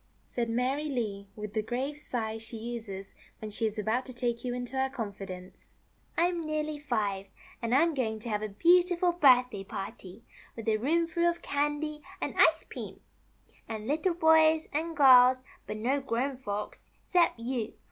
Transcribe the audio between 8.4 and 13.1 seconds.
a beautiful birthday party, with a roomful of candy, and ice cream" (she calls it